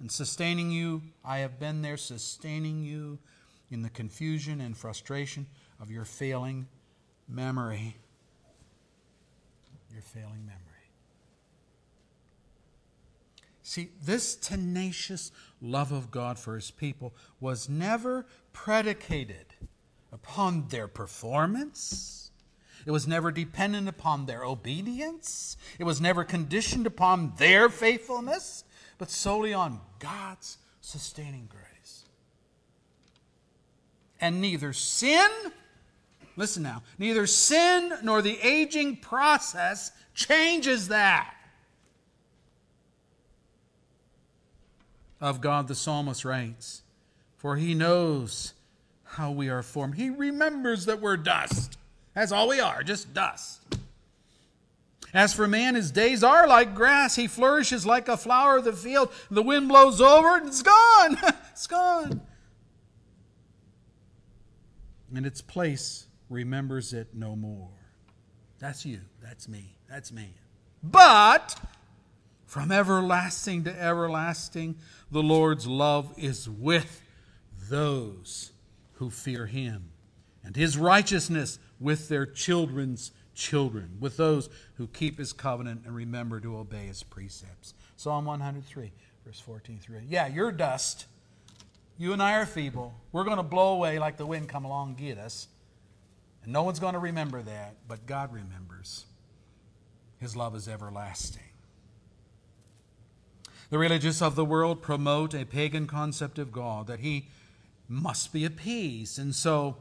[0.01, 3.19] And sustaining you, I have been there sustaining you
[3.71, 5.47] in the confusion and frustration
[5.81, 6.67] of your failing
[7.29, 7.97] memory
[9.93, 10.59] your failing memory.
[13.63, 19.55] See, this tenacious love of God for his people was never predicated
[20.13, 22.31] upon their performance.
[22.85, 25.57] It was never dependent upon their obedience.
[25.79, 28.65] It was never conditioned upon their faithfulness,
[28.99, 32.05] but solely on God's sustaining grace.
[34.21, 35.31] And neither sin
[36.43, 36.83] Listen now.
[36.99, 41.33] Neither sin nor the aging process changes that.
[45.21, 46.83] Of God, the psalmist writes,
[47.37, 48.55] For he knows
[49.05, 49.95] how we are formed.
[49.95, 51.79] He remembers that we're dust.
[52.13, 53.61] That's all we are, just dust.
[55.15, 57.15] As for man, his days are like grass.
[57.15, 59.13] He flourishes like a flower of the field.
[59.31, 61.19] The wind blows over it and it's gone.
[61.53, 62.21] it's gone.
[65.15, 67.69] And its place remembers it no more.
[68.59, 69.01] That's you.
[69.23, 69.77] That's me.
[69.89, 70.35] That's man.
[70.83, 71.61] But
[72.47, 74.77] from everlasting to everlasting,
[75.11, 77.03] the Lord's love is with
[77.69, 78.53] those
[78.95, 79.91] who fear him,
[80.45, 86.41] and his righteousness with their children's children, with those who keep his covenant and remember
[86.41, 87.75] to obey his precepts.
[87.97, 88.93] Psalm 103,
[89.25, 91.07] verse 14 through Yeah, you're dust.
[91.99, 92.95] You and I are feeble.
[93.13, 95.49] We're going to blow away like the wind come along and get us.
[96.45, 99.07] And no one's going to remember that, but God remembers.
[100.19, 101.43] His love is everlasting.
[103.71, 107.29] The religious of the world promote a pagan concept of God that he
[107.89, 109.19] must be appeased.
[109.19, 109.77] And so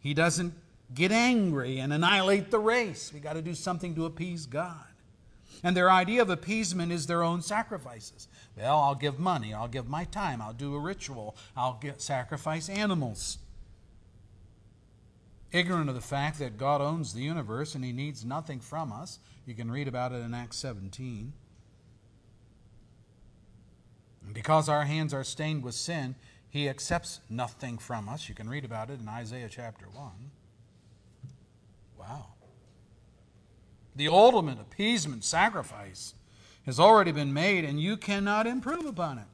[0.00, 0.54] he doesn't
[0.94, 3.12] get angry and annihilate the race.
[3.12, 4.84] We got to do something to appease God.
[5.62, 8.28] And their idea of appeasement is their own sacrifices.
[8.56, 12.68] Well, I'll give money, I'll give my time, I'll do a ritual, I'll get, sacrifice
[12.68, 13.38] animals
[15.52, 19.18] ignorant of the fact that God owns the universe and he needs nothing from us.
[19.46, 21.32] You can read about it in Acts 17.
[24.24, 26.14] And because our hands are stained with sin,
[26.50, 28.28] he accepts nothing from us.
[28.28, 30.10] You can read about it in Isaiah chapter 1.
[31.98, 32.26] Wow.
[33.96, 36.14] The ultimate appeasement sacrifice
[36.66, 39.24] has already been made, and you cannot improve upon it.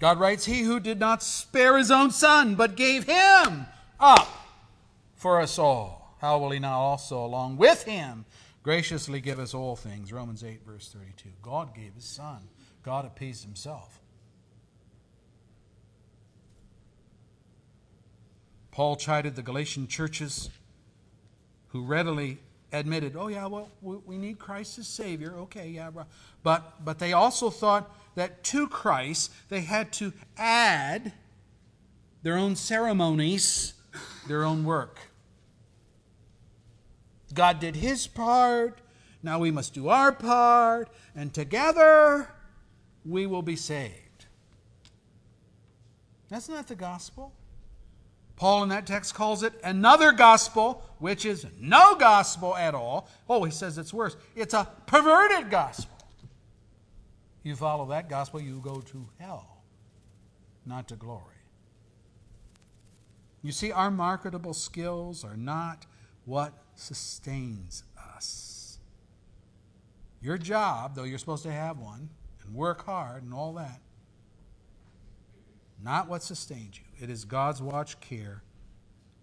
[0.00, 3.66] God writes, He who did not spare his own son, but gave him
[4.00, 4.28] up
[5.14, 8.24] for us all, how will he not also, along with him,
[8.62, 10.12] graciously give us all things.
[10.12, 11.28] Romans 8, verse 32.
[11.42, 12.48] God gave his Son,
[12.82, 14.00] God appeased himself.
[18.70, 20.48] Paul chided the Galatian churches
[21.68, 22.38] who readily
[22.72, 25.34] admitted, oh, yeah, well, we need Christ as Savior.
[25.38, 25.90] Okay, yeah.
[26.42, 31.12] But, but they also thought that to Christ they had to add
[32.22, 33.74] their own ceremonies,
[34.28, 35.00] their own work.
[37.32, 38.80] God did his part,
[39.22, 42.28] now we must do our part, and together
[43.04, 44.26] we will be saved.
[46.28, 47.32] That's not the gospel.
[48.40, 53.06] Paul in that text calls it another gospel, which is no gospel at all.
[53.28, 54.16] Oh, he says it's worse.
[54.34, 55.94] It's a perverted gospel.
[57.42, 59.62] You follow that gospel, you go to hell,
[60.64, 61.22] not to glory.
[63.42, 65.84] You see, our marketable skills are not
[66.24, 67.84] what sustains
[68.16, 68.78] us.
[70.22, 72.08] Your job, though you're supposed to have one
[72.42, 73.82] and work hard and all that,
[75.84, 76.89] not what sustains you.
[77.00, 78.42] It is God's watch care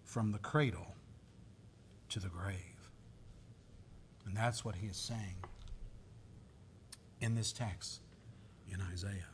[0.03, 0.95] from the cradle
[2.09, 2.55] to the grave.
[4.25, 5.35] And that's what he is saying
[7.21, 8.01] in this text
[8.71, 9.29] in Isaiah.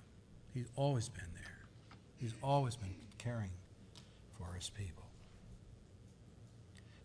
[0.54, 1.66] He's always been there,
[2.18, 3.52] he's always been caring
[4.38, 5.04] for his people.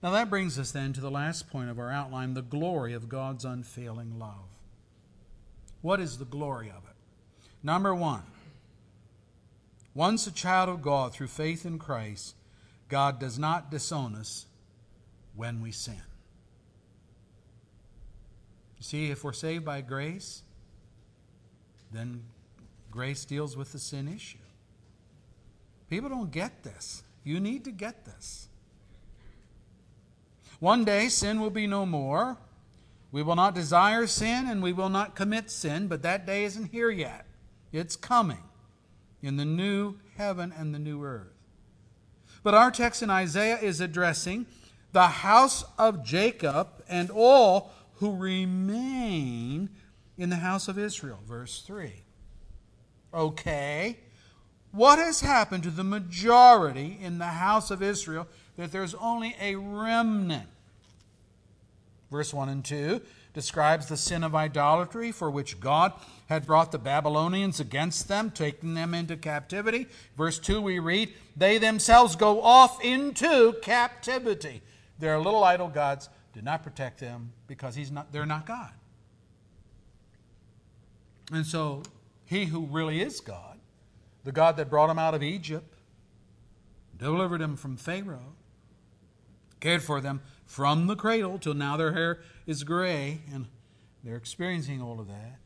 [0.03, 3.09] Now that brings us then to the last point of our outline the glory of
[3.09, 4.49] God's unfailing love.
[5.83, 6.97] What is the glory of it?
[7.63, 8.23] Number one,
[9.99, 12.37] once a child of God through faith in Christ,
[12.89, 14.47] God does not disown us
[15.35, 16.01] when we sin.
[18.77, 20.45] You see, if we're saved by grace,
[21.91, 22.23] then
[22.93, 24.39] grace deals with the sin issue.
[25.91, 27.03] People don't get this.
[27.25, 28.47] You need to get this.
[30.61, 32.39] One day sin will be no more.
[33.11, 36.71] We will not desire sin and we will not commit sin, but that day isn't
[36.71, 37.27] here yet.
[37.73, 38.48] It's coming
[39.23, 41.33] in the new heaven and the new earth.
[42.43, 44.47] But our text in Isaiah is addressing
[44.93, 49.71] the house of Jacob and all who remain
[50.17, 51.19] in the house of Israel.
[51.27, 51.93] Verse 3.
[53.13, 53.99] Okay.
[54.71, 59.57] What has happened to the majority in the house of Israel that there's only a
[59.57, 60.49] remnant?
[62.11, 63.01] Verse 1 and 2
[63.39, 65.93] describes the sin of idolatry for which God
[66.27, 69.87] had brought the Babylonians against them, taking them into captivity.
[70.17, 74.61] Verse 2 we read, They themselves go off into captivity.
[74.99, 78.73] Their little idol gods did not protect them because he's not, they're not God.
[81.31, 81.85] And so,
[82.25, 83.57] he who really is God,
[84.25, 85.77] the God that brought them out of Egypt,
[86.99, 88.35] delivered them from Pharaoh,
[89.61, 92.19] cared for them from the cradle till now their hair
[92.49, 93.47] is gray and
[94.03, 95.39] they're experiencing all of that.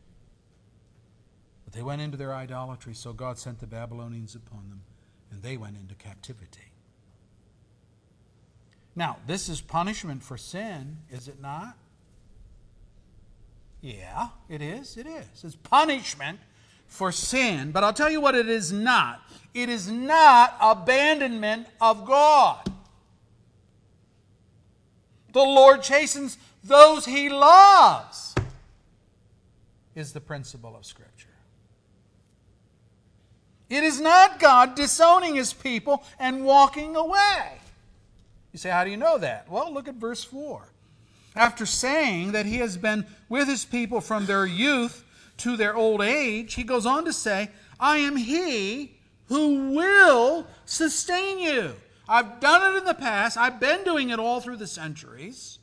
[1.64, 4.82] But they went into their idolatry, so God sent the Babylonians upon them,
[5.30, 6.72] and they went into captivity.
[8.94, 11.76] Now, this is punishment for sin, is it not?
[13.80, 14.96] Yeah, it is.
[14.96, 15.26] It is.
[15.42, 16.38] It's punishment
[16.86, 17.72] for sin.
[17.72, 19.20] But I'll tell you what it is not
[19.54, 22.72] it is not abandonment of God.
[25.32, 28.34] The Lord chastens those he loves,
[29.94, 31.28] is the principle of Scripture.
[33.68, 37.58] It is not God disowning his people and walking away.
[38.52, 39.48] You say, how do you know that?
[39.50, 40.72] Well, look at verse 4
[41.34, 45.04] after saying that he has been with his people from their youth
[45.38, 47.50] to their old age, he goes on to say,
[47.80, 48.96] I am he
[49.26, 51.74] who will sustain you.
[52.08, 55.58] I've done it in the past, I've been doing it all through the centuries,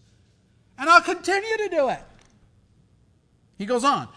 [0.80, 2.02] and I'll continue to do it.
[3.58, 4.08] He goes on,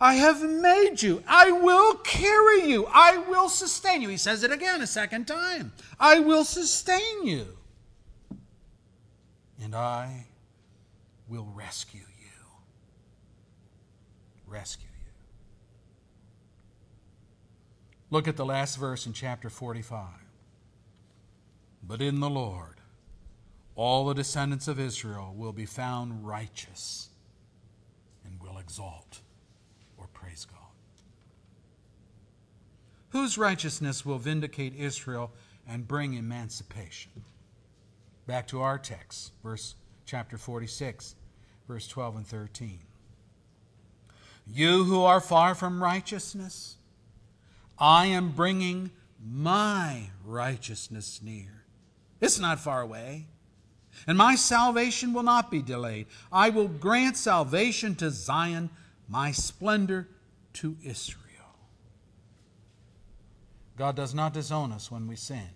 [0.00, 1.22] I have made you.
[1.26, 2.86] I will carry you.
[2.92, 4.08] I will sustain you.
[4.08, 5.72] He says it again a second time.
[5.98, 7.46] I will sustain you.
[9.62, 10.26] And I
[11.28, 12.46] will rescue you.
[14.46, 15.12] Rescue you.
[18.10, 20.06] Look at the last verse in chapter 45.
[21.82, 22.77] But in the Lord,
[23.78, 27.10] all the descendants of Israel will be found righteous
[28.24, 29.20] and will exalt
[29.96, 30.58] or praise God.
[33.10, 35.30] Whose righteousness will vindicate Israel
[35.66, 37.12] and bring emancipation?
[38.26, 41.14] Back to our text, verse chapter 46
[41.68, 42.80] verse 12 and 13.
[44.50, 46.76] You who are far from righteousness,
[47.78, 48.90] I am bringing
[49.22, 51.64] my righteousness near.
[52.20, 53.26] It's not far away.
[54.06, 56.06] And my salvation will not be delayed.
[56.32, 58.70] I will grant salvation to Zion,
[59.08, 60.08] my splendor
[60.54, 61.24] to Israel.
[63.76, 65.50] God does not disown us when we sin,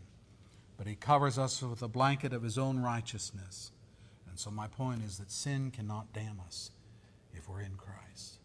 [0.78, 3.72] but He covers us with a blanket of His own righteousness.
[4.28, 6.70] And so, my point is that sin cannot damn us
[7.34, 8.38] if we're in Christ.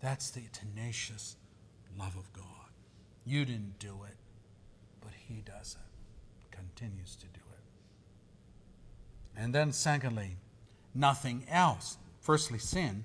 [0.00, 1.36] That's the tenacious
[1.98, 2.44] love of God.
[3.24, 4.16] You didn't do it,
[5.00, 7.41] but He does it, continues to do it.
[9.36, 10.36] And then, secondly,
[10.94, 11.96] nothing else.
[12.20, 13.04] Firstly, sin,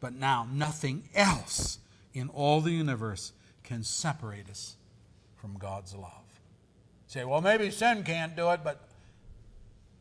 [0.00, 1.78] but now nothing else
[2.12, 3.32] in all the universe
[3.62, 4.76] can separate us
[5.36, 6.40] from God's love.
[7.06, 8.88] say, well, maybe sin can't do it, but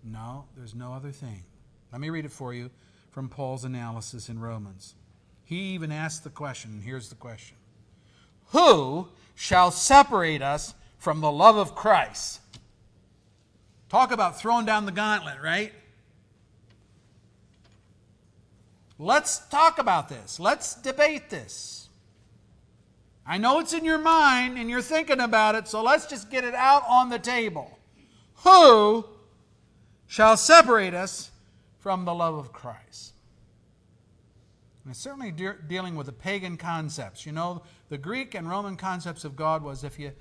[0.04, 1.44] no, there's no other thing.
[1.92, 2.70] Let me read it for you
[3.12, 4.96] from Paul's analysis in Romans.
[5.44, 7.58] He even asked the question, and here's the question
[8.48, 12.41] Who shall separate us from the love of Christ?
[13.92, 15.74] Talk about throwing down the gauntlet, right?
[18.98, 20.40] Let's talk about this.
[20.40, 21.90] Let's debate this.
[23.28, 26.46] I know it's in your mind and you're thinking about it, so let's just get
[26.46, 27.78] it out on the table.
[28.46, 29.08] Who
[30.08, 31.30] shall separate us
[31.80, 33.12] from the love of Christ?
[34.86, 37.26] And it's certainly de- dealing with the pagan concepts.
[37.26, 40.14] You know, the Greek and Roman concepts of God was if you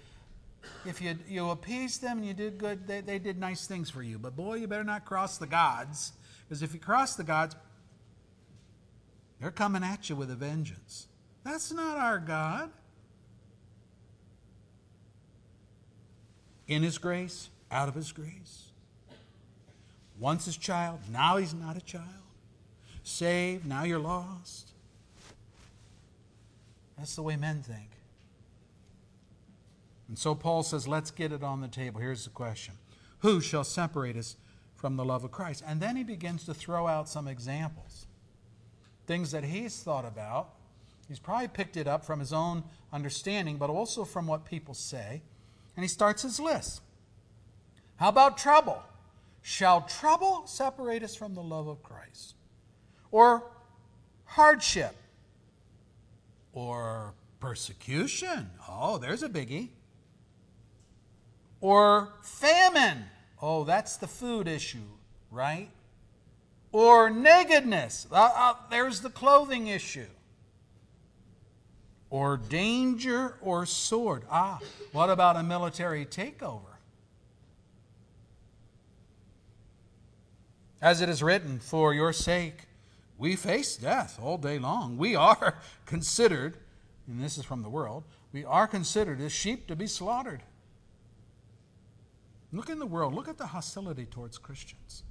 [0.85, 4.03] if you, you appeased them and you did good, they, they did nice things for
[4.03, 4.19] you.
[4.19, 6.13] But boy, you better not cross the gods.
[6.49, 7.57] Because if you cross the gods,
[9.41, 11.07] they're coming at you with a vengeance.
[11.45, 12.71] That's not our God.
[16.69, 18.67] In His grace, out of His grace.
[20.19, 22.07] Once His child, now He's not a child
[23.11, 24.71] saved, now you're lost.
[26.97, 27.89] That's the way men think.
[30.11, 32.01] And so Paul says, let's get it on the table.
[32.01, 32.75] Here's the question
[33.21, 34.37] Who shall separate us
[34.77, 35.65] from the love of Christ?
[35.67, 38.07] And then he begins to throw out some examples.
[39.07, 40.51] Things that he's thought about.
[41.09, 45.23] He's probably picked it up from his own understanding, but also from what people say.
[45.77, 46.83] And he starts his list.
[47.97, 48.83] How about trouble?
[49.43, 52.35] Shall trouble separate us from the love of Christ?
[53.11, 53.43] or
[54.25, 54.95] hardship
[56.53, 58.51] or persecution.
[58.69, 59.71] Oh, there's a biggie.
[61.61, 63.05] Or famine.
[63.41, 64.79] Oh, that's the food issue,
[65.31, 65.69] right?
[66.73, 68.07] Or nakedness.
[68.11, 70.07] Uh, uh, there's the clothing issue.
[72.09, 74.25] Or danger or sword.
[74.31, 74.59] Ah,
[74.93, 76.63] what about a military takeover?
[80.83, 82.67] As it is written, for your sake
[83.21, 84.97] we face death all day long.
[84.97, 86.57] We are considered,
[87.07, 90.43] and this is from the world, we are considered as sheep to be slaughtered.
[92.53, 95.05] Look in the world, look at the hostility towards Christians.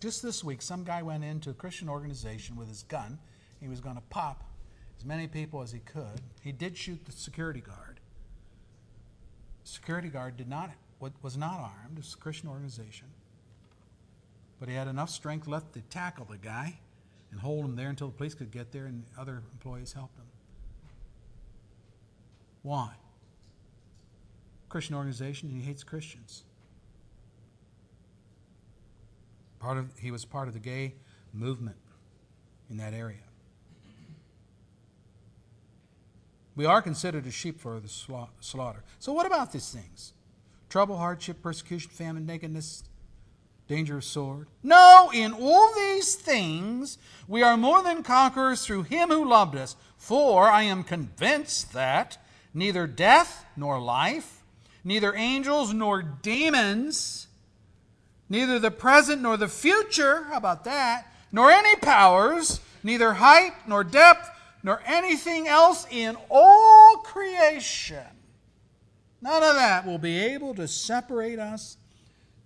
[0.00, 3.18] Just this week, some guy went into a Christian organization with his gun.
[3.60, 4.44] He was going to pop
[4.98, 6.20] as many people as he could.
[6.42, 8.00] He did shoot the security guard.
[9.64, 11.98] The security guard did not was not armed.
[11.98, 13.08] It was a Christian organization.
[14.58, 16.78] But he had enough strength left to tackle the guy
[17.30, 20.24] and hold him there until the police could get there and other employees helped him.
[22.62, 22.92] Why?
[24.76, 26.42] Christian organization, and he hates Christians.
[29.58, 30.92] Part of, he was part of the gay
[31.32, 31.78] movement
[32.68, 33.24] in that area.
[36.54, 38.82] We are considered a sheep for the slaughter.
[38.98, 40.12] So, what about these things?
[40.68, 42.84] Trouble, hardship, persecution, famine, nakedness,
[43.68, 44.46] danger of sword.
[44.62, 49.74] No, in all these things we are more than conquerors through him who loved us.
[49.96, 52.18] For I am convinced that
[52.52, 54.35] neither death nor life,
[54.86, 57.26] neither angels nor demons,
[58.28, 63.82] neither the present nor the future, how about that, nor any powers, neither height nor
[63.82, 64.30] depth,
[64.62, 68.06] nor anything else in all creation,
[69.20, 71.78] none of that will be able to separate us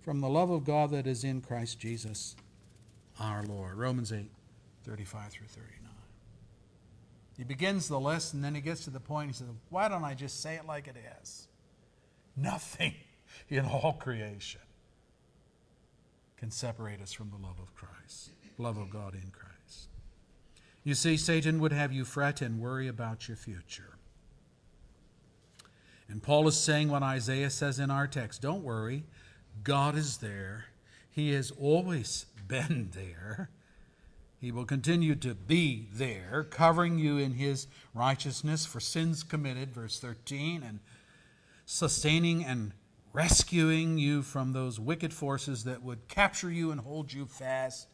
[0.01, 2.35] from the love of God that is in Christ Jesus
[3.19, 3.75] our Lord.
[3.77, 4.25] Romans 8,
[4.83, 5.91] 35 through 39.
[7.37, 9.27] He begins the list and then he gets to the point.
[9.27, 11.47] He says, Why don't I just say it like it is?
[12.41, 12.95] Nothing
[13.49, 14.61] in all creation
[16.37, 19.89] can separate us from the love of Christ, love of God in Christ.
[20.83, 23.97] You see, Satan would have you fret and worry about your future.
[26.09, 29.03] And Paul is saying what Isaiah says in our text don't worry.
[29.63, 30.65] God is there.
[31.09, 33.49] He has always been there.
[34.39, 39.99] He will continue to be there, covering you in His righteousness for sins committed, verse
[39.99, 40.79] 13, and
[41.71, 42.73] sustaining and
[43.13, 47.87] rescuing you from those wicked forces that would capture you and hold you fast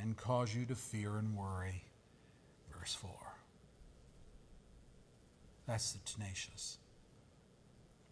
[0.00, 1.84] and cause you to fear and worry.
[2.72, 3.10] Verse 4.
[5.66, 6.78] That's the tenacious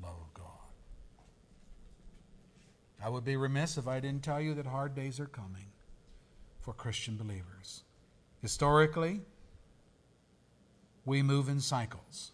[0.02, 0.46] love of God.
[3.02, 5.68] I would be remiss if I didn't tell you that hard days are coming
[6.60, 7.82] for Christian believers.
[8.42, 9.22] Historically,
[11.06, 12.32] we move in cycles.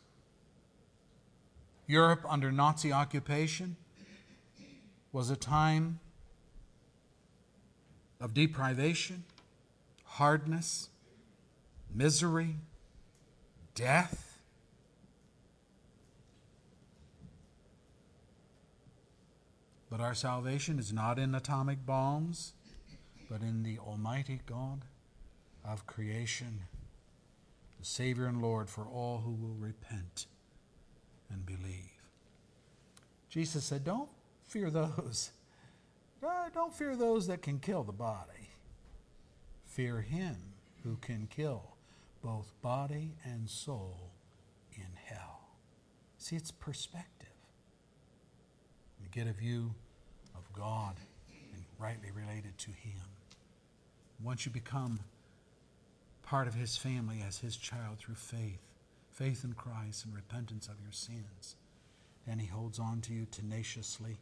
[1.89, 3.77] Europe under Nazi occupation
[5.11, 6.01] was a time
[8.21, 9.25] of deprivation,
[10.05, 10.91] hardness,
[11.93, 12.57] misery,
[13.75, 14.39] death.
[19.91, 22.53] But our salvation is not in atomic bombs,
[23.31, 24.83] but in the Almighty God
[25.65, 26.65] of creation,
[27.79, 30.27] the Savior and Lord for all who will repent
[31.31, 31.93] and believe.
[33.29, 34.09] Jesus said, Don't
[34.45, 35.33] fear those.
[36.21, 38.51] Uh, don't fear those that can kill the body.
[39.67, 40.37] Fear him
[40.83, 41.77] who can kill
[42.23, 44.11] both body and soul
[44.75, 45.41] in hell.
[46.19, 47.29] See, it's perspective.
[49.01, 49.75] You get a view
[50.35, 50.97] of God
[51.53, 53.01] and rightly related to him.
[54.23, 54.99] Once you become
[56.25, 58.61] part of his family as his child through faith,
[59.13, 61.55] faith in Christ and repentance of your sins,
[62.29, 64.19] then he holds on to you tenaciously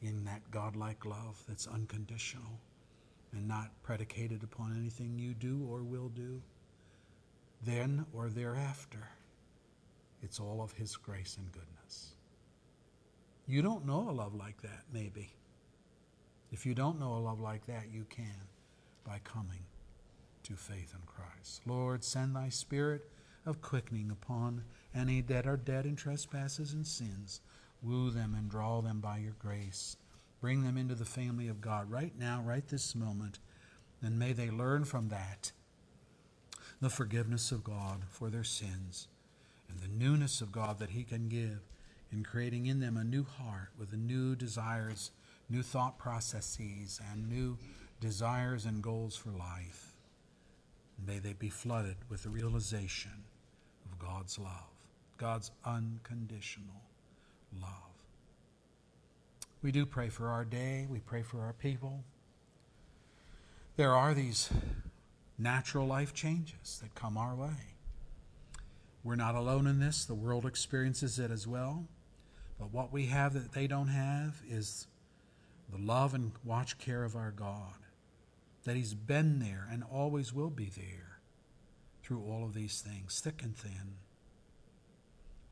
[0.00, 2.58] in that godlike love that's unconditional
[3.32, 6.40] and not predicated upon anything you do or will do,
[7.62, 9.10] then or thereafter.
[10.22, 12.14] It's all of His grace and goodness.
[13.46, 15.34] You don't know a love like that, maybe.
[16.50, 18.48] If you don't know a love like that, you can
[19.04, 19.64] by coming
[20.44, 21.60] to faith in Christ.
[21.66, 23.10] Lord, send thy spirit
[23.44, 24.64] of quickening upon
[24.94, 27.40] any that are dead in trespasses and sins
[27.84, 29.96] Woo them and draw them by your grace.
[30.40, 33.38] Bring them into the family of God right now, right this moment.
[34.00, 35.52] And may they learn from that
[36.80, 39.06] the forgiveness of God for their sins
[39.68, 41.60] and the newness of God that He can give
[42.10, 45.10] in creating in them a new heart with new desires,
[45.50, 47.58] new thought processes, and new
[48.00, 49.94] desires and goals for life.
[51.06, 53.24] May they be flooded with the realization
[53.84, 54.73] of God's love,
[55.16, 56.82] God's unconditional
[57.60, 57.70] love.
[59.62, 62.04] We do pray for our day, we pray for our people.
[63.76, 64.50] There are these
[65.38, 67.74] natural life changes that come our way.
[69.02, 71.86] We're not alone in this, the world experiences it as well.
[72.58, 74.86] But what we have that they don't have is
[75.70, 77.74] the love and watch care of our God,
[78.64, 81.18] that He's been there and always will be there
[82.02, 83.96] through all of these things, thick and thin.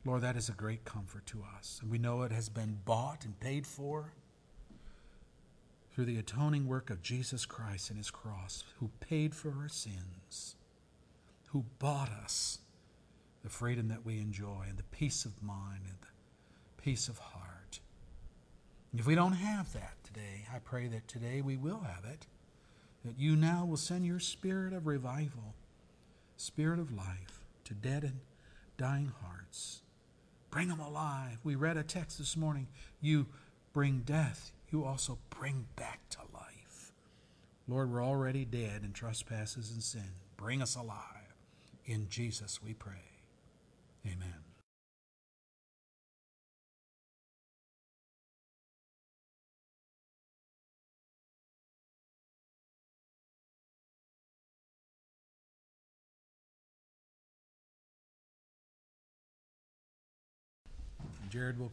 [0.05, 1.79] Lord, that is a great comfort to us.
[1.81, 4.13] And we know it has been bought and paid for
[5.95, 10.57] through the atoning work of Jesus Christ and his cross, who paid for our sins,
[11.49, 12.59] who bought us
[13.45, 17.81] the freedom that we enjoy and the peace of mind and the peace of heart.
[18.91, 22.27] And if we don't have that today, I pray that today we will have it,
[23.05, 25.55] that you now will send your spirit of revival,
[26.37, 28.21] spirit of life to dead and
[28.77, 29.82] dying hearts
[30.53, 31.39] Bring them alive.
[31.43, 32.69] We read a text this morning.
[33.01, 33.27] You
[33.73, 36.93] bring death, you also bring back to life.
[37.67, 40.11] Lord, we're already dead in trespasses and sin.
[40.37, 40.99] Bring us alive.
[41.87, 42.93] In Jesus we pray.
[44.07, 44.42] Amen.
[61.33, 61.71] Jared will